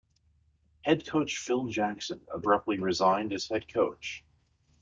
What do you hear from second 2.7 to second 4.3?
resigned as head coach.